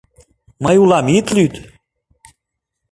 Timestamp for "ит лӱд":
1.17-1.53